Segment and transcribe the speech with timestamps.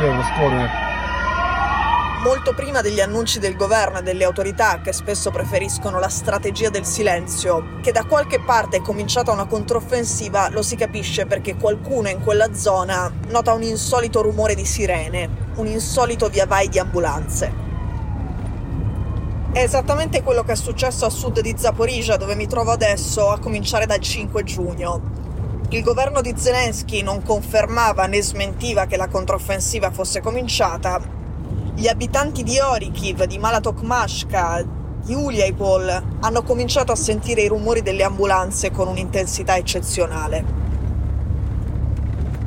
[0.00, 0.90] euro scorre.
[2.22, 6.84] Molto prima degli annunci del governo e delle autorità, che spesso preferiscono la strategia del
[6.84, 12.20] silenzio, che da qualche parte è cominciata una controffensiva lo si capisce perché qualcuno in
[12.20, 17.52] quella zona nota un insolito rumore di sirene, un insolito viavai di ambulanze.
[19.52, 23.38] È esattamente quello che è successo a sud di Zaporizia, dove mi trovo adesso, a
[23.40, 25.21] cominciare dal 5 giugno.
[25.72, 31.00] Il governo di Zelensky non confermava né smentiva che la controffensiva fosse cominciata.
[31.74, 34.66] Gli abitanti di Orikiv, di Malatokmashka,
[35.02, 40.44] di Uliaipol hanno cominciato a sentire i rumori delle ambulanze con un'intensità eccezionale.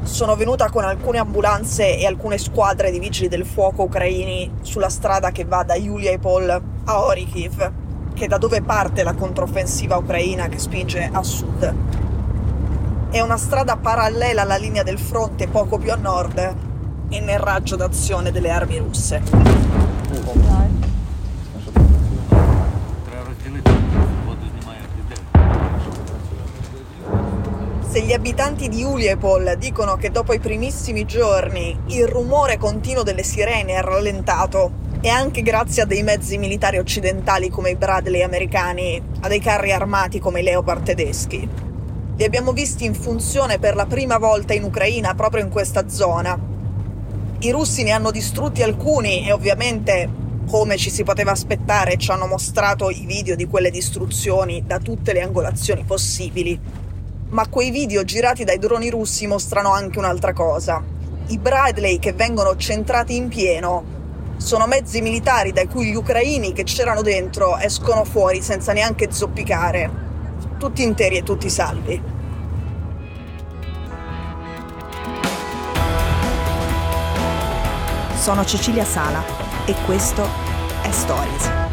[0.04, 5.32] Sono venuta con alcune ambulanze e alcune squadre di vigili del fuoco ucraini sulla strada
[5.32, 7.72] che va da Uliaipol a Orikiv,
[8.14, 12.05] che è da dove parte la controffensiva ucraina che spinge a sud.
[13.16, 16.56] È una strada parallela alla linea del fronte poco più a nord
[17.08, 19.22] e nel raggio d'azione delle armi russe.
[27.88, 33.24] Se gli abitanti di Uliepol dicono che dopo i primissimi giorni il rumore continuo delle
[33.24, 39.02] sirene è rallentato, è anche grazie a dei mezzi militari occidentali come i Bradley americani,
[39.22, 41.75] a dei carri armati come i Leopard tedeschi.
[42.18, 46.40] Li abbiamo visti in funzione per la prima volta in Ucraina proprio in questa zona.
[47.40, 50.10] I russi ne hanno distrutti alcuni e ovviamente,
[50.50, 55.12] come ci si poteva aspettare, ci hanno mostrato i video di quelle distruzioni da tutte
[55.12, 56.58] le angolazioni possibili.
[57.32, 60.82] Ma quei video girati dai droni russi mostrano anche un'altra cosa.
[61.28, 63.84] I Bradley che vengono centrati in pieno
[64.38, 70.05] sono mezzi militari da cui gli ucraini che c'erano dentro escono fuori senza neanche zoppicare
[70.58, 72.02] tutti interi e tutti salvi.
[78.16, 79.24] Sono Cecilia Sala
[79.66, 80.28] e questo
[80.82, 81.65] è Stories.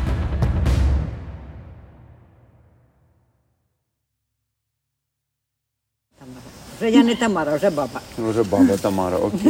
[6.82, 8.00] Cioè, Io Tamara, c'è baba.
[8.12, 9.42] C'è baba, Tamara, ok.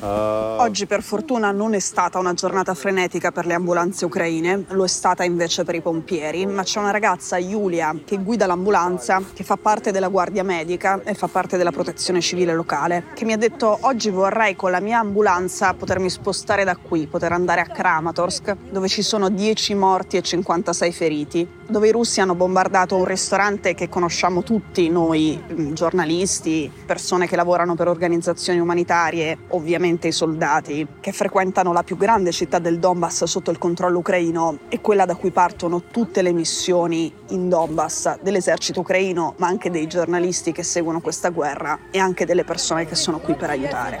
[0.00, 0.04] Uh...
[0.60, 4.88] Oggi per fortuna non è stata una giornata frenetica per le ambulanze ucraine, lo è
[4.88, 9.58] stata invece per i pompieri, ma c'è una ragazza, Giulia, che guida l'ambulanza, che fa
[9.58, 13.76] parte della guardia medica e fa parte della protezione civile locale, che mi ha detto
[13.82, 18.88] oggi vorrei con la mia ambulanza potermi spostare da qui, poter andare a Kramatorsk, dove
[18.88, 23.88] ci sono 10 morti e 56 feriti, dove i russi hanno bombardato un ristorante che
[23.88, 30.86] conosciamo tutti noi mm, giornalisti, giornalisti, persone che lavorano per organizzazioni umanitarie, ovviamente i soldati,
[31.00, 35.16] che frequentano la più grande città del Donbass sotto il controllo ucraino e quella da
[35.16, 41.00] cui partono tutte le missioni in Donbass dell'esercito ucraino, ma anche dei giornalisti che seguono
[41.00, 43.98] questa guerra e anche delle persone che sono qui per aiutare.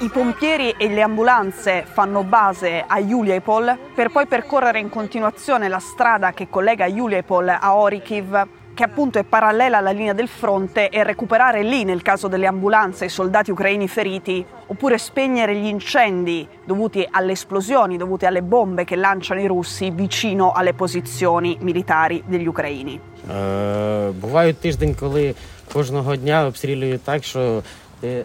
[0.00, 5.78] I pompieri e le ambulanze fanno base a Yuliepol per poi percorrere in continuazione la
[5.78, 11.03] strada che collega Yuliepol a Orikiv che appunto è parallela alla linea del fronte e
[11.03, 17.07] recuperare lì, nel caso delle ambulanze, i soldati ucraini feriti, oppure spegnere gli incendi dovuti
[17.09, 22.99] alle esplosioni, dovuti alle bombe che lanciano i russi vicino alle posizioni militari degli ucraini.
[23.29, 25.35] Е, бувають тиждень, коли
[25.73, 27.80] кожного дня обстрілюють так, що ти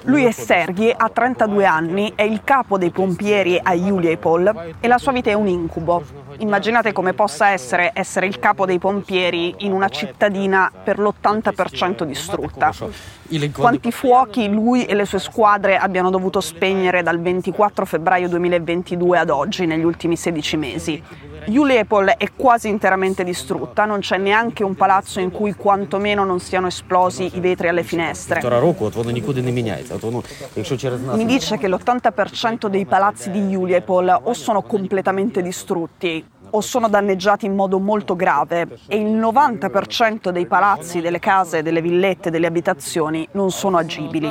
[0.05, 4.97] lui è Serghi, ha 32 anni, è il capo dei pompieri a Juliepol e la
[4.97, 6.03] sua vita è un incubo.
[6.39, 12.73] Immaginate come possa essere essere il capo dei pompieri in una cittadina per l'80% distrutta.
[13.53, 19.29] Quanti fuochi lui e le sue squadre abbiano dovuto spegnere dal 24 febbraio 2022 ad
[19.29, 21.03] oggi, negli ultimi 16 mesi.
[21.47, 26.67] Juliepol è quasi interamente distrutta, non c'è neanche un palazzo in cui quantomeno non siano
[26.67, 28.41] esplosi i vetri alle finestre
[29.66, 29.94] півтора року, от воно нікуди не міняється.
[29.94, 30.22] От воно,
[30.56, 36.24] якщо через нас Mi dice che l'80% dei palazzi di Yuliepol o sono completamente distrutti
[36.54, 41.80] o sono danneggiati in modo molto grave e il 90% dei palazzi, delle case, delle
[41.80, 44.30] villette, delle abitazioni non sono agibili.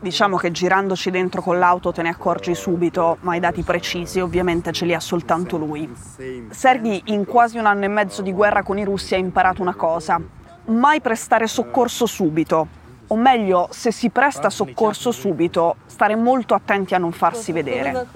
[0.00, 4.72] Diciamo che girandoci dentro con l'auto te ne accorgi subito, ma i dati precisi ovviamente
[4.72, 5.92] ce li ha soltanto lui.
[6.50, 9.74] Serghi in quasi un anno e mezzo di guerra con i russi ha imparato una
[9.74, 10.18] cosa,
[10.66, 12.78] mai prestare soccorso subito.
[13.07, 18.07] o meglio, se si presta soccorso subito, stare molto attenti a non farsi vedere.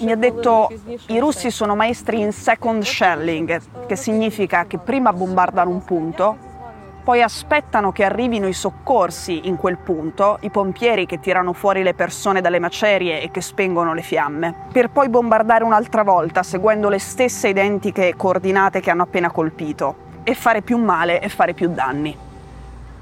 [0.00, 0.70] Mi ha detto
[1.06, 6.46] i russi sono maestri in second shelling, che significa che prima bombardano un punto,
[7.08, 11.94] poi aspettano che arrivino i soccorsi in quel punto, i pompieri che tirano fuori le
[11.94, 16.98] persone dalle macerie e che spengono le fiamme, per poi bombardare un'altra volta seguendo le
[16.98, 22.27] stesse identiche coordinate che hanno appena colpito e fare più male e fare più danni.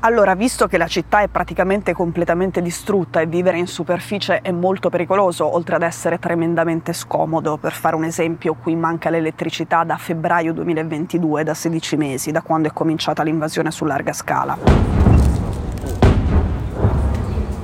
[0.06, 4.88] Allora, visto che la città è praticamente completamente distrutta e vivere in superficie è molto
[4.88, 10.52] pericoloso, oltre ad essere tremendamente scomodo, per fare un esempio, qui manca l'elettricità da febbraio
[10.52, 15.05] 2022, da 16 mesi, da quando è cominciata l'invasione su larga scala.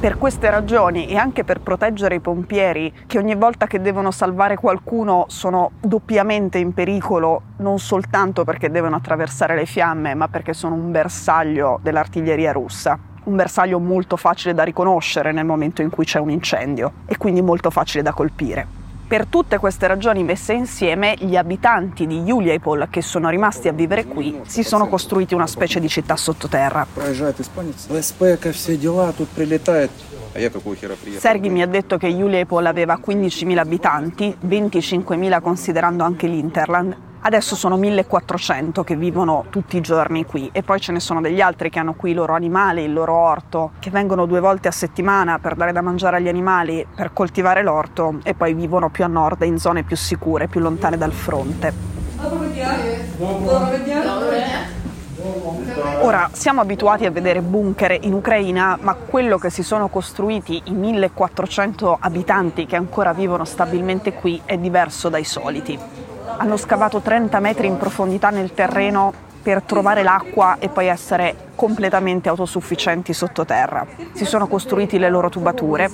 [0.02, 4.56] Per queste ragioni e anche per proteggere i pompieri che ogni volta che devono salvare
[4.56, 10.74] qualcuno sono doppiamente in pericolo, non soltanto perché devono attraversare le fiamme, ma perché sono
[10.74, 12.98] un bersaglio dell'artiglieria russa.
[13.22, 17.40] Un bersaglio molto facile da riconoscere nel momento in cui c'è un incendio e quindi
[17.40, 18.81] molto facile da colpire.
[19.12, 24.06] Per tutte queste ragioni messe insieme, gli abitanti di Juliapol che sono rimasti a vivere
[24.06, 26.86] qui si sono costruiti una specie di città sottoterra.
[31.18, 37.76] Serghi mi ha detto che Juliapol aveva 15.000 abitanti, 25.000 considerando anche l'Interland, Adesso sono
[37.76, 41.78] 1400 che vivono tutti i giorni qui e poi ce ne sono degli altri che
[41.78, 45.54] hanno qui i loro animali, il loro orto, che vengono due volte a settimana per
[45.54, 49.56] dare da mangiare agli animali, per coltivare l'orto e poi vivono più a nord in
[49.58, 51.72] zone più sicure, più lontane dal fronte.
[56.00, 60.72] Ora, siamo abituati a vedere bunker in Ucraina, ma quello che si sono costruiti i
[60.72, 66.01] 1400 abitanti che ancora vivono stabilmente qui è diverso dai soliti
[66.36, 72.28] hanno scavato 30 metri in profondità nel terreno per trovare l'acqua e poi essere completamente
[72.28, 73.86] autosufficienti sottoterra.
[74.12, 75.90] Si sono costruiti le loro tubature.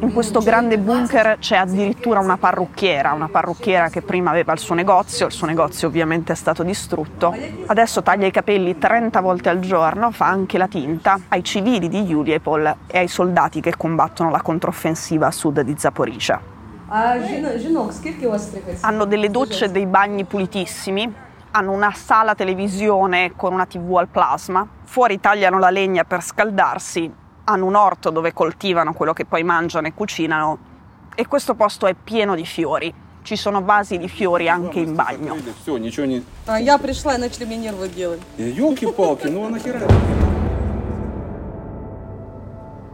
[0.00, 4.74] In questo grande bunker c'è addirittura una parrucchiera, una parrucchiera che prima aveva il suo
[4.74, 7.32] negozio, il suo negozio ovviamente è stato distrutto.
[7.66, 12.02] Adesso taglia i capelli 30 volte al giorno, fa anche la tinta ai civili di
[12.02, 16.56] Juliepol e ai soldati che combattono la controffensiva a sud di Zaporizhia.
[18.81, 21.13] Hanno delle docce e dei bagni pulitissimi,
[21.51, 27.11] hanno una sala televisione con una tv al plasma, fuori tagliano la legna per scaldarsi,
[27.45, 30.57] hanno un orto dove coltivano quello che poi mangiano e cucinano
[31.15, 32.93] e questo posto è pieno di fiori.
[33.23, 35.37] Ci sono vasi di fiori anche in bagno.
[36.59, 38.19] Я пришла и начали мне нервы делать.
[38.37, 39.87] Елки-палки, ну нахера?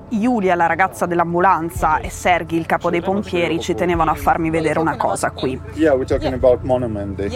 [0.09, 4.79] Giulia, la ragazza dell'ambulanza, e Serghi, il capo dei pompieri, ci tenevano a farmi vedere
[4.79, 5.61] una cosa qui.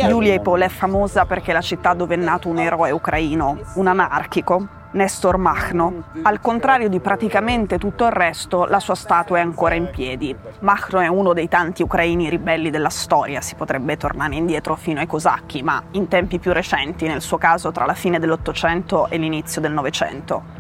[0.09, 4.67] Juliepol è famosa perché è la città dove è nato un eroe ucraino, un anarchico,
[4.91, 6.05] Nestor Machno.
[6.23, 10.35] Al contrario di praticamente tutto il resto, la sua statua è ancora in piedi.
[10.61, 15.07] Machno è uno dei tanti ucraini ribelli della storia, si potrebbe tornare indietro fino ai
[15.07, 19.61] cosacchi, ma in tempi più recenti, nel suo caso tra la fine dell'Ottocento e l'inizio
[19.61, 20.58] del Novecento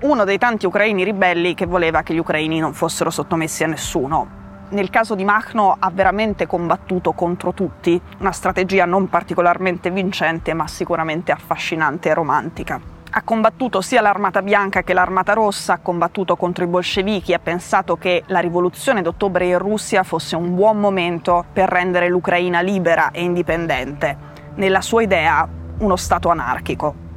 [0.00, 4.36] uno dei tanti ucraini ribelli che voleva che gli ucraini non fossero sottomessi a nessuno.
[4.68, 10.68] Nel caso di Machno ha veramente combattuto contro tutti, una strategia non particolarmente vincente ma
[10.68, 12.80] sicuramente affascinante e romantica.
[13.10, 17.96] Ha combattuto sia l'armata bianca che l'armata rossa, ha combattuto contro i bolscevichi, ha pensato
[17.96, 23.22] che la rivoluzione d'ottobre in Russia fosse un buon momento per rendere l'Ucraina libera e
[23.22, 24.16] indipendente.
[24.54, 25.48] Nella sua idea
[25.78, 27.07] uno Stato anarchico.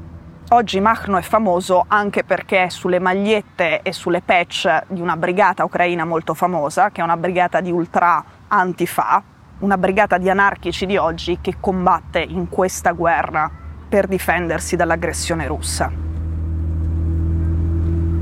[0.54, 6.04] Oggi Machno è famoso anche perché sulle magliette e sulle patch di una brigata ucraina
[6.04, 9.24] molto famosa, che è una brigata di ultra antifa,
[9.60, 13.50] una brigata di anarchici di oggi che combatte in questa guerra
[13.88, 15.90] per difendersi dall'aggressione russa.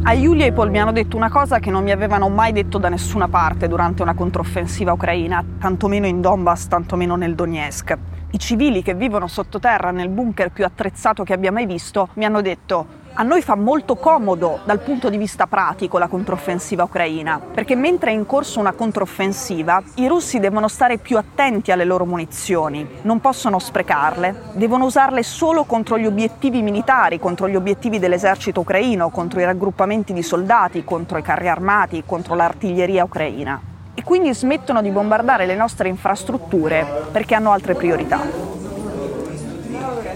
[0.03, 2.77] A Yulia e Paul mi hanno detto una cosa che non mi avevano mai detto
[2.77, 7.97] da nessuna parte durante una controffensiva ucraina, tantomeno in Donbass, tantomeno nel Donetsk
[8.31, 12.41] i civili che vivono sottoterra nel bunker più attrezzato che abbia mai visto mi hanno
[12.41, 17.75] detto a noi fa molto comodo dal punto di vista pratico la controffensiva ucraina, perché
[17.75, 22.87] mentre è in corso una controffensiva, i russi devono stare più attenti alle loro munizioni,
[23.01, 29.09] non possono sprecarle, devono usarle solo contro gli obiettivi militari, contro gli obiettivi dell'esercito ucraino,
[29.09, 33.69] contro i raggruppamenti di soldati, contro i carri armati, contro l'artiglieria ucraina
[33.99, 38.21] e quindi smettono di bombardare le nostre infrastrutture perché hanno altre priorità.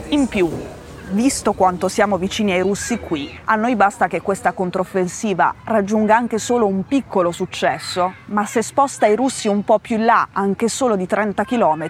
[0.08, 0.50] In più,
[1.10, 6.38] visto quanto siamo vicini ai russi qui, a noi basta che questa controffensiva raggiunga anche
[6.38, 10.70] solo un piccolo successo, ma se sposta i russi un po' più in là, anche
[10.70, 11.90] solo di 30 km,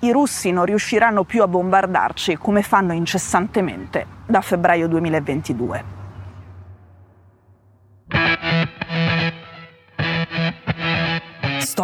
[0.00, 5.95] i russi non riusciranno più a bombardarci come fanno incessantemente da febbraio 2022.